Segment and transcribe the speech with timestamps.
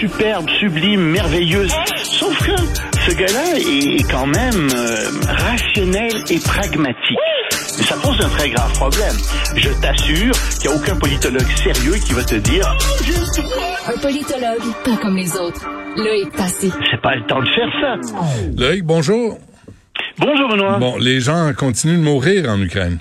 [0.00, 1.72] superbe, sublime, merveilleuse.
[2.02, 2.56] Sauf que
[3.06, 7.18] ce gars-là est quand même euh, rationnel et pragmatique.
[7.78, 9.16] Mais ça pose un très grave problème.
[9.56, 12.66] Je t'assure qu'il n'y a aucun politologue sérieux qui va te dire
[13.86, 15.66] Un politologue, pas comme les autres.
[15.96, 16.72] Loïc Passy.
[16.90, 17.96] c'est pas le temps de faire ça.
[18.56, 19.38] Loïc, bonjour.
[20.18, 20.78] Bonjour Benoît.
[20.78, 22.98] Bon, les gens continuent de mourir en Ukraine.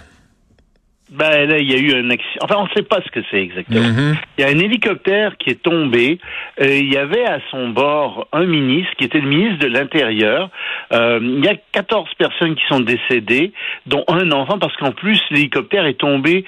[1.15, 2.39] Ben là, il y a eu un accident.
[2.43, 3.81] Enfin, on ne sait pas ce que c'est exactement.
[3.87, 4.15] Mhm.
[4.37, 6.17] Il y a un hélicoptère qui est tombé.
[6.59, 10.49] Euh, il y avait à son bord un ministre qui était le ministre de l'Intérieur.
[10.91, 13.53] Euh, il y a 14 personnes qui sont décédées,
[13.85, 16.45] dont un enfant, parce qu'en plus, l'hélicoptère est tombé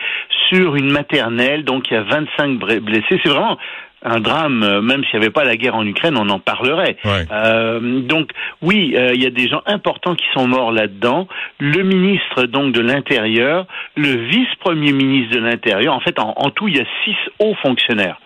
[0.50, 3.20] sur une maternelle, donc il y a 25 br- blessés.
[3.24, 3.58] C'est vraiment
[4.06, 6.98] un drame, euh, même s'il n'y avait pas la guerre en Ukraine, on en parlerait.
[7.04, 7.26] Ouais.
[7.32, 8.30] Euh, donc
[8.62, 11.28] oui, euh, il y a des gens importants qui sont morts là-dedans.
[11.60, 15.94] Le ministre donc de l'Intérieur, le vice-premier ministre de l'Intérieur.
[15.94, 18.18] En fait, en, en tout, il y a six hauts fonctionnaires.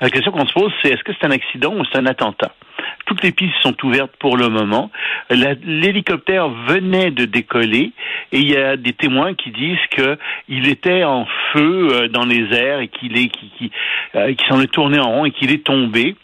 [0.00, 2.52] La question qu'on se pose, c'est est-ce que c'est un accident ou c'est un attentat?
[3.06, 4.90] Toutes les pistes sont ouvertes pour le moment.
[5.30, 7.92] L'hélicoptère venait de décoller
[8.30, 10.16] et il y a des témoins qui disent que
[10.48, 13.72] il était en feu euh, dans les airs et qu'il est qui,
[14.14, 16.14] euh, qui s'en est tourné en rond et qu'il est tombé.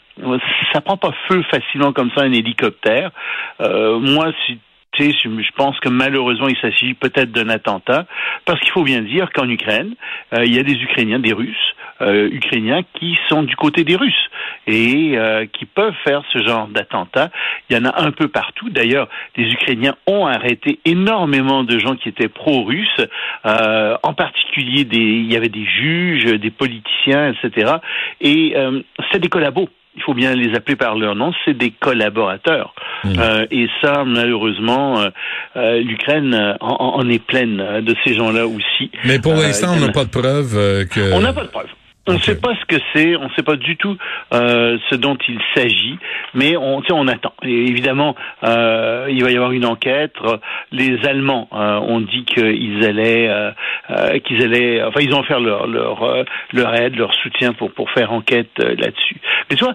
[0.73, 3.11] Ça prend pas feu facilement comme ça un hélicoptère.
[3.61, 4.61] Euh, moi, si
[4.99, 8.07] je pense que malheureusement, il s'agit peut-être d'un attentat,
[8.45, 9.95] parce qu'il faut bien dire qu'en Ukraine,
[10.35, 13.97] euh, il y a des Ukrainiens, des Russes, euh, Ukrainiens qui sont du côté des
[13.97, 14.29] Russes
[14.67, 17.31] et euh, qui peuvent faire ce genre d'attentat.
[17.69, 18.69] Il y en a un peu partout.
[18.71, 23.01] D'ailleurs, les Ukrainiens ont arrêté énormément de gens qui étaient pro-russes,
[23.47, 27.75] euh, en particulier des, il y avait des juges, des politiciens, etc.
[28.21, 28.81] Et euh,
[29.13, 29.69] c'est des collabos.
[29.97, 32.75] Il faut bien les appeler par leur nom, c'est des collaborateurs.
[33.07, 35.11] Euh, et ça, malheureusement, euh,
[35.57, 38.91] euh, l'Ukraine en, en est pleine de ces gens-là aussi.
[39.05, 41.13] Mais pour Euh, l'instant, on n'a pas de preuve que...
[41.15, 41.69] on n'a pas de preuves.
[42.07, 43.97] On ne sait pas ce que c'est, on ne sait pas du tout
[44.35, 45.99] euh, ce dont il s'agit,
[46.35, 47.33] mais on, on attend.
[47.43, 50.13] Et évidemment, euh, il va y avoir une enquête.
[50.71, 53.51] Les Allemands euh, ont dit qu'ils allaient, euh,
[53.91, 57.73] euh, qu'ils allaient, enfin, ils ont offert leur leur euh, leur aide, leur soutien pour
[57.73, 59.17] pour faire enquête là-dessus.
[59.49, 59.75] Mais tu vois,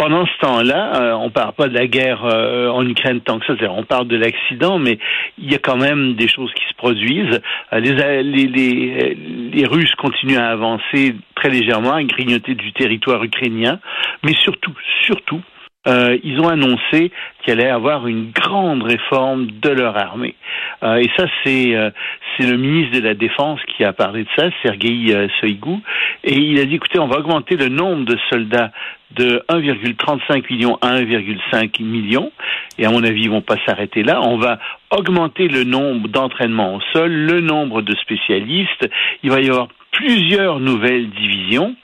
[0.00, 3.44] pendant ce temps-là, euh, on parle pas de la guerre euh, en Ukraine tant que
[3.44, 3.52] ça.
[3.54, 4.98] c'est-à-dire, On parle de l'accident, mais
[5.36, 7.38] il y a quand même des choses qui se produisent.
[7.74, 9.14] Euh, les, les, les,
[9.52, 13.80] les Russes continuent à avancer très légèrement, à grignoter du territoire ukrainien,
[14.22, 14.74] mais surtout,
[15.06, 15.40] surtout,
[15.86, 17.10] euh, ils ont annoncé
[17.42, 20.34] qu'il allait avoir une grande réforme de leur armée.
[20.82, 21.90] Euh, et ça, c'est euh,
[22.36, 25.78] c'est le ministre de la Défense qui a parlé de ça, Sergei Shoigu,
[26.24, 28.70] et il a dit, écoutez, on va augmenter le nombre de soldats
[29.12, 32.30] de 1,35 million à 1,5 million,
[32.78, 34.20] et à mon avis, ils vont pas s'arrêter là.
[34.22, 34.58] On va
[34.90, 38.88] augmenter le nombre d'entraînements au sol, le nombre de spécialistes.
[39.22, 41.74] Il va y avoir plusieurs nouvelles divisions.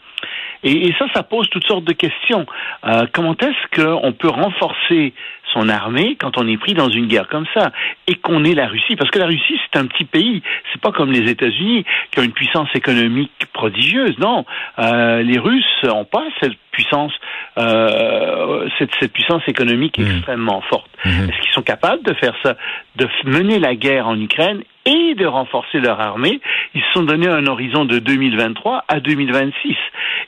[0.62, 2.46] Et, et ça, ça pose toutes sortes de questions.
[2.86, 5.12] Euh, comment est-ce qu'on peut renforcer
[5.52, 7.70] son armée quand on est pris dans une guerre comme ça
[8.08, 8.96] et qu'on est la Russie?
[8.96, 10.42] Parce que la Russie, c'est un petit pays.
[10.72, 14.18] C'est pas comme les États-Unis qui ont une puissance économique prodigieuse.
[14.18, 14.44] Non,
[14.78, 17.12] euh, les Russes n'ont pas cette puissance,
[17.58, 20.16] euh, cette, cette puissance économique Mhm.
[20.16, 20.90] extrêmement forte.
[21.04, 21.28] Mhm.
[21.28, 22.56] Est-ce qu'ils sont capables de faire ça,
[22.96, 26.40] de mener la guerre en Ukraine et de renforcer leur armée?
[26.74, 29.74] Ils se sont donné un horizon de 2023 à 2026.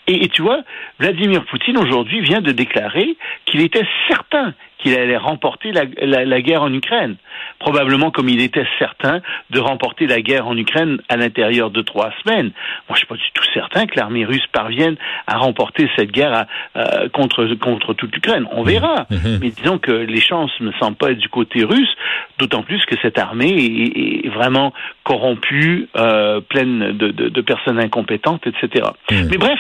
[0.07, 0.61] Et, et tu vois,
[0.99, 6.41] Vladimir Poutine aujourd'hui vient de déclarer qu'il était certain qu'il allait remporter la, la- la
[6.41, 7.17] guerre en Ukraine.
[7.59, 12.11] Probablement comme il était certain de remporter la guerre en Ukraine à l'intérieur de trois
[12.23, 12.53] semaines.
[12.89, 14.97] Moi, je suis pas du tout certain que l'armée russe parvienne
[15.27, 16.47] à remporter cette guerre à-
[16.79, 18.47] euh, contre, contre toute l'Ukraine.
[18.53, 19.07] On verra.
[19.11, 19.39] Mhm.
[19.43, 21.93] Mais disons que les chances ne semblent pas être du côté russe,
[22.39, 24.73] d'autant plus que cette armée est, est vraiment
[25.03, 28.87] corrompue, euh, pleine de, de- de personnes incompétentes, etc.
[29.11, 29.29] Mhm.
[29.31, 29.59] Mais bref,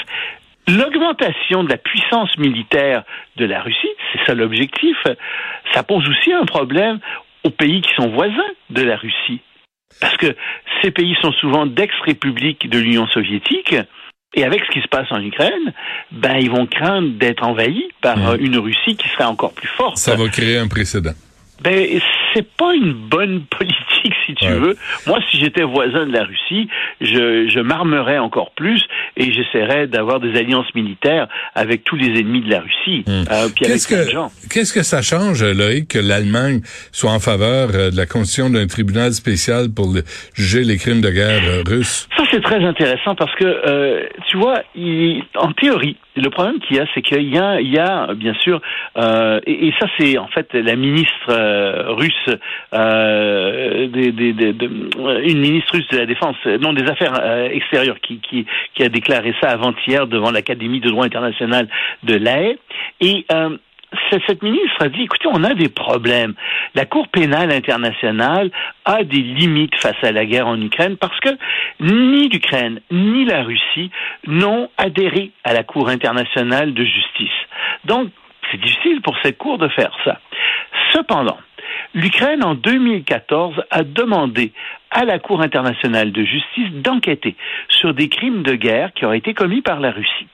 [0.68, 3.04] l'augmentation de la puissance militaire
[3.36, 4.96] de la Russie, c'est ça l'objectif,
[5.72, 6.98] ça pose aussi un problème
[7.44, 9.40] aux pays qui sont voisins de la Russie.
[10.00, 10.36] Parce que
[10.82, 13.74] ces pays sont souvent d'ex-républiques de l'Union soviétique,
[14.34, 15.72] et avec ce qui se passe en Ukraine,
[16.12, 19.97] ben ils vont craindre d'être envahis par euh, une Russie qui serait encore plus forte.
[19.97, 21.14] Ça va créer un précédent.
[21.62, 21.74] Ben,
[22.34, 24.54] c'est pas une bonne politique, si tu Ouais.
[24.59, 24.77] veux.
[25.07, 26.69] Moi, si j'étais voisin de la Russie,
[27.01, 28.83] je, je m'armerais encore plus
[29.16, 33.25] et j'essaierais d'avoir des alliances militaires avec tous les ennemis de la Russie, Hmm.
[33.30, 34.30] euh, Qu'est-ce que, gens.
[34.51, 36.60] qu'est-ce que ça change, Loïc, que l'Allemagne
[36.92, 40.03] soit en faveur euh, de la constitution d'un tribunal spécial pour le-
[40.34, 42.09] juger les crimes de guerre euh, russes?
[42.16, 46.77] Ça, c'est très intéressant parce que, euh, tu vois, il- en théorie, le problème qu'il
[46.77, 48.60] y a, c'est qu'il y a, il y a bien sûr,
[48.97, 52.15] euh, et, et ça, c'est en fait la ministre euh, russe,
[52.74, 58.18] euh, de- une ministre russe de la Défense, euh, non, des Affaires euh, extérieures, qui,
[58.20, 61.68] qui, qui a déclaré ça avant-hier devant l'Académie de droit international
[62.03, 62.56] de l'AE.
[63.00, 63.56] Et euh,
[64.10, 66.34] cette ministre a dit, écoutez, on a des problèmes.
[66.74, 68.50] La Cour pénale internationale
[68.84, 71.30] a des limites face à la guerre en Ukraine parce que
[71.80, 73.91] ni l'Ukraine ni la Russie
[74.26, 77.38] n'ont adhéré à la Cour internationale de justice.
[77.86, 78.10] Donc,
[78.50, 80.21] c'est difficile pour cette Cour de faire ça.
[80.92, 81.38] Cependant,
[81.94, 84.52] l'Ukraine, en 2014, a demandé
[84.90, 87.36] à la Cour internationale de justice d'enquêter
[87.68, 90.26] sur des crimes de guerre qui auraient été commis par la Russie.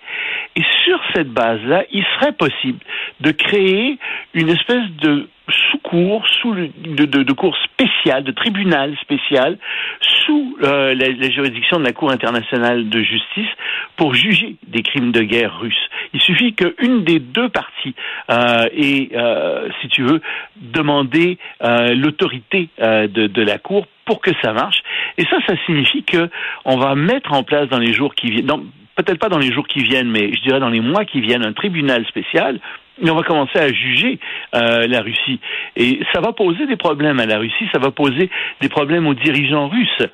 [0.56, 2.78] Et sur cette base-là, il serait possible
[3.20, 3.98] de créer
[4.34, 6.70] une espèce de sous-cour, sous de,
[7.04, 9.58] de, de, cour spéciale, de tribunal spécial,
[10.00, 13.50] sous euh, la, juridiction de la Cour internationale de justice
[13.96, 15.90] pour juger des crimes de guerre russes.
[16.14, 17.94] Il suffit qu'une des deux parties
[18.31, 20.22] euh, ait, euh, si tu veux,
[20.56, 24.78] demandé euh, l'autorité de, la Cour pour que ça marche.
[25.19, 26.31] Et ça, ça signifie que
[26.64, 28.46] on va mettre en place dans les jours qui viennent,
[28.94, 31.44] peut-être pas dans les jours qui viennent, mais je dirais dans les mois qui viennent,
[31.44, 32.61] un tribunal spécial
[33.02, 34.20] et on va commencer à juger
[34.52, 35.40] la Russie.
[35.75, 38.31] Et ça va poser des problèmes à la Russie, ça va poser
[38.61, 40.06] des problèmes aux dirigeants russes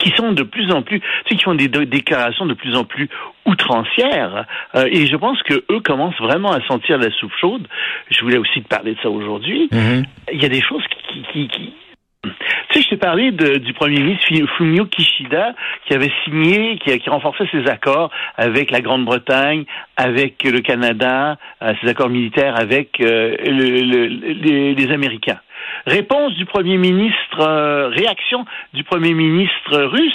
[0.00, 3.08] qui sont de plus en plus, sais, qui font des déclarations de plus en plus
[3.46, 4.46] outrancières.
[4.74, 7.68] Euh, et je pense que eux commencent vraiment à sentir la soupe chaude.
[8.10, 9.68] Je voulais aussi te parler de ça aujourd'hui.
[9.70, 10.04] Mm-hmm.
[10.32, 10.82] Il y a des choses
[11.12, 11.72] qui, qui, qui
[12.22, 12.30] tu
[12.72, 14.26] sais, je t'ai parlé de, du premier ministre
[14.56, 15.54] Fumio Kishida
[15.86, 19.64] qui avait signé, qui, qui renforçait ses accords avec la Grande-Bretagne,
[19.96, 25.40] avec le Canada, euh, ses accords militaires avec euh, le, le, les, les, Américains.
[25.86, 28.44] Réponse du premier ministre, euh, réaction
[28.74, 30.12] du premier ministre russe.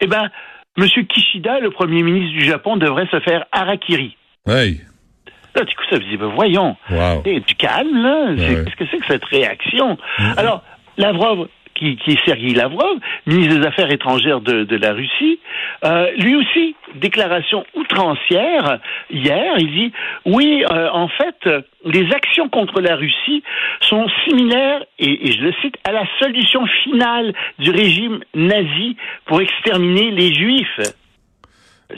[0.00, 0.30] Eh ben,
[0.76, 4.16] Monsieur Kishida, le premier ministre du Japon, devrait se faire harakiri.
[4.46, 4.80] Oui.
[5.54, 7.22] Là, du coup, ça faisait, ben, voyons, wow.
[7.22, 8.34] du calme, là.
[8.36, 9.98] Qu'est-ce que c'est que cette réaction?
[10.18, 10.38] Mm-hmm.
[10.38, 10.62] Alors,
[10.96, 15.40] Lavrov, qui, qui est Sergei Lavrov, ministre des Affaires étrangères de, de la Russie,
[15.84, 18.78] euh, lui aussi, déclaration outrancière
[19.10, 19.92] hier, il dit
[20.26, 21.48] oui, euh, en fait,
[21.84, 23.42] les actions contre la Russie
[23.80, 29.40] sont similaires, et, et, je le cite, à la solution finale du régime nazi pour
[29.40, 30.80] exterminer les Juifs.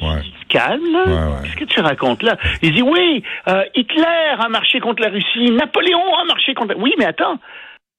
[0.01, 0.23] Ouais.
[0.49, 1.05] Calme, là.
[1.05, 1.43] Ouais, ouais.
[1.43, 2.37] Qu'est-ce que tu racontes là?
[2.63, 6.75] Il dit oui, euh, Hitler a marché contre la Russie, Napoléon a marché contre.
[6.79, 7.39] Oui, mais attends.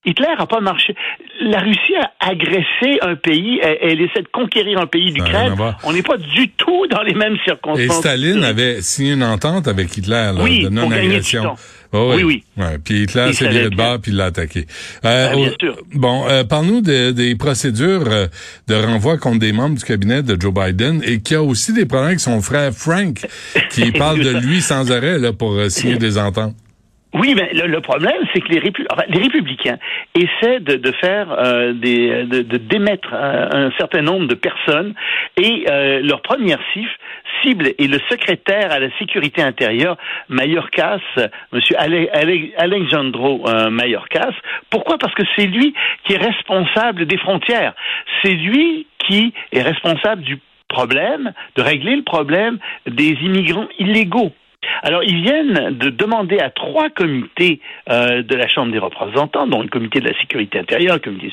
[0.05, 0.95] Hitler n'a pas marché.
[1.41, 5.55] La Russie a agressé un pays, elle, elle essaie de conquérir un pays d'Ukraine.
[5.83, 7.79] On n'est pas du tout dans les mêmes circonstances.
[7.79, 11.55] Et Staline avait signé une entente avec Hitler là, oui, de non-agression.
[11.91, 12.43] Oh, oui, oui.
[12.57, 12.77] Ouais.
[12.83, 14.65] Puis Hitler s'est viré de bord puis il l'a attaqué.
[15.05, 15.77] Euh, ah, bien sûr.
[15.93, 18.27] Bon, euh, parle-nous de, des procédures euh,
[18.67, 21.85] de renvoi contre des membres du cabinet de Joe Biden et qui a aussi des
[21.85, 23.25] problèmes avec son frère Frank,
[23.69, 26.55] qui parle de lui sans arrêt là pour euh, signer des ententes.
[27.15, 29.77] Oui, mais le, problème, c'est que les, répu enfin, les, républicains
[30.15, 34.93] essaient de, faire euh, des, de, de démettre un, un, certain nombre de personnes
[35.41, 36.89] et euh, leur première cible,
[37.41, 39.95] cible est le secrétaire à la sécurité intérieure,
[40.27, 40.99] Mayorkas,
[41.53, 44.31] Monsieur Ale, Ale, euh.
[44.69, 44.97] Pourquoi?
[44.97, 45.73] Parce que c'est lui
[46.03, 47.75] qui est responsable des frontières.
[48.23, 50.37] C'est lui qui est responsable du
[50.67, 54.33] problème, de régler le problème des immigrants illégaux.
[54.83, 57.59] Alors, ils viennent de demander à trois comités
[57.89, 61.29] euh, de la Chambre des représentants, dont le comité de la sécurité intérieure, le comité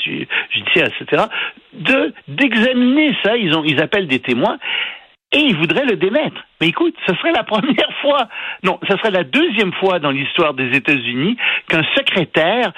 [0.50, 1.24] judiciaire, etc.,
[1.72, 3.36] de d'examiner ça.
[3.36, 4.58] Ils appellent des témoins
[5.32, 6.36] et ils voudraient le démettre.
[6.60, 8.28] Mais écoute, ce serait la première fois,
[8.62, 11.36] non, ce serait la deuxième fois dans l'histoire des États-Unis
[11.68, 12.72] qu'un secrétaire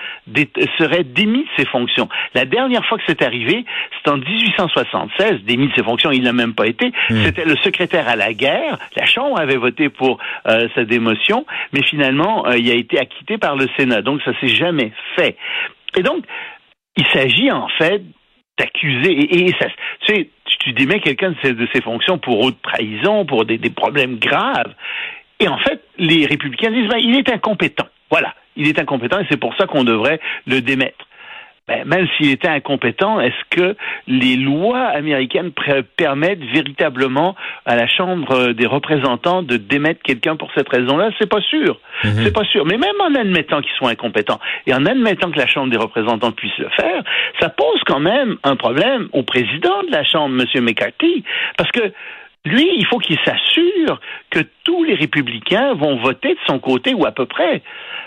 [0.78, 2.08] serait démis de ses fonctions.
[2.34, 3.64] La dernière fois que c'est arrivé,
[4.02, 6.92] c'est en 1876, démis de ses fonctions, il n'a même pas été.
[7.10, 7.24] Mmh.
[7.24, 8.78] C'était le secrétaire à la guerre.
[8.96, 13.38] La Chambre avait voté pour euh, sa démotion, mais finalement, euh, il a été acquitté
[13.38, 14.02] par le Sénat.
[14.02, 15.36] Donc, ça s'est jamais fait.
[15.96, 16.24] Et donc,
[16.96, 18.02] il s'agit en fait
[18.58, 19.66] d'accuser, et, et ça,
[20.00, 20.28] tu sais,
[20.60, 24.74] tu démets quelqu'un de de ses fonctions pour haute trahison, pour des, des, problèmes graves.
[25.40, 27.86] Et en fait, les républicains disent, ben, il est incompétent.
[28.10, 31.06] Voilà, il est incompétent et c'est pour ça qu'on devrait le démettre.
[31.66, 33.74] Ben, même s'il était incompétent, est-ce que
[34.06, 35.50] les lois américaines
[35.96, 41.08] permettent véritablement à la Chambre des représentants de démettre quelqu'un pour cette raison-là?
[41.18, 41.80] C'est pas sûr.
[42.04, 42.22] Mm -hmm.
[42.22, 42.66] C'est pas sûr.
[42.66, 46.32] Mais même en admettant qu'ils soient incompétents et en admettant que la Chambre des représentants
[46.32, 47.02] puisse le faire,
[47.40, 50.64] ça pose quand même un problème au président de la Chambre, M.
[50.64, 51.24] McCarthy,
[51.56, 51.84] parce que
[52.44, 57.06] lui, il faut qu'il s'assure que tous les républicains vont voter de son côté ou
[57.06, 57.62] à peu près.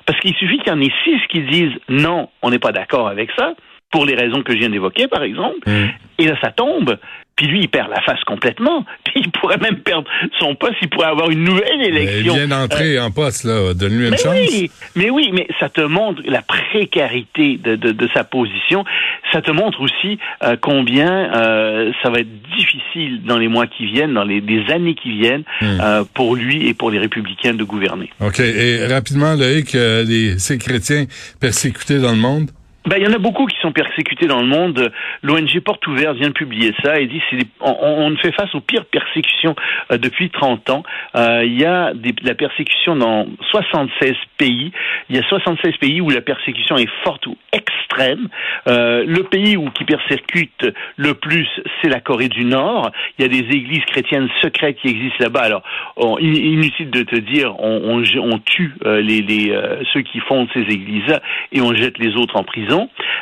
[0.05, 3.07] Parce qu'il suffit qu'il y en ait six qui disent non, on n'est pas d'accord
[3.07, 3.53] avec ça.
[3.91, 5.59] Pour les raisons que je viens d'évoquer, par exemple.
[5.65, 5.89] Mm.
[6.19, 6.97] Et là, ça tombe.
[7.37, 8.83] Puis lui, il perd la face complètement.
[9.05, 10.73] Puis il pourrait même perdre son poste.
[10.81, 12.33] Il pourrait avoir une nouvelle élection.
[12.33, 13.73] Il vient d'entrer en poste, là.
[13.75, 14.35] Donne-lui une mais chance.
[14.35, 18.83] Oui, mais oui, mais ça te montre la précarité de, de, de sa position.
[19.31, 23.85] Ça te montre aussi euh, combien euh, ça va être difficile dans les mois qui
[23.85, 27.63] viennent, dans les, les années qui viennent, euh, pour lui et pour les républicains de
[27.63, 28.09] gouverner.
[28.19, 28.39] OK.
[28.39, 31.05] Et rapidement, Loïc, euh, les, ces chrétiens
[31.39, 32.49] persécutés dans le monde?
[32.87, 34.93] Ben, il y en a beaucoup qui sont persécutés dans le monde.
[35.21, 37.21] L'ONG Porte Ouverte vient de publier ça et dit
[37.59, 39.55] on, on fait face aux pires persécutions
[39.91, 40.83] euh, depuis 30 ans.
[41.17, 44.71] Euh, il y a des, la persécution dans 76 pays.
[45.09, 48.29] Il y a 76 pays où la persécution est forte ou extrême.
[48.69, 50.65] Euh, le pays où qui persécute
[50.95, 51.49] le plus,
[51.81, 52.91] c'est la Corée du Nord.
[53.19, 55.41] Il y a des églises chrétiennes secrètes qui existent là-bas.
[55.41, 55.63] Alors,
[56.21, 58.01] inutile de te dire, on,
[58.45, 59.53] tue les,
[59.91, 62.76] ceux qui fondent ces églises-là et on jette les autres en prison.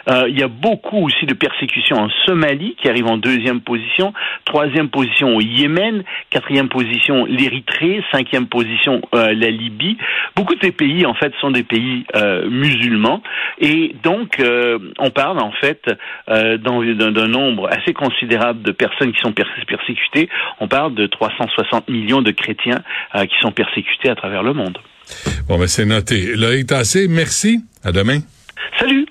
[0.10, 4.14] Euh, il y a beaucoup aussi de persécutions en Somalie qui arrive en deuxième position,
[4.46, 9.98] troisième position au Yémen, quatrième position l'Érythrée, cinquième position euh, la Libye.
[10.36, 13.22] Beaucoup de ces pays en fait sont des pays euh, musulmans
[13.60, 14.42] et donc
[15.00, 15.82] on parle en fait
[16.28, 20.30] d'un nombre assez considérable de personnes qui sont persécutées.
[20.60, 22.82] On parle de 360 millions de chrétiens
[23.14, 24.78] qui sont persécutés à travers le monde.
[25.48, 26.36] Bon, ben c'est noté.
[26.36, 27.62] Loïc Tassé, merci.
[27.84, 28.20] À demain.
[28.80, 29.06] Salut.